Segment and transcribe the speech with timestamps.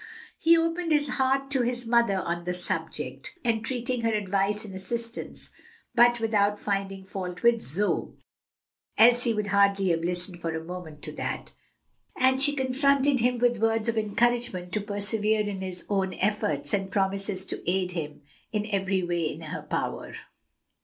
[0.39, 5.51] He opened his heart to his mother on the subject, entreating her advice and assistance,
[5.93, 8.15] but without finding fault with Zoe
[8.97, 11.53] (Elsie would hardly have listened for a moment to that),
[12.17, 16.89] and she comforted him with words of encouragement to persevere in his own efforts, and
[16.89, 20.15] promises to aid him in every way in her power.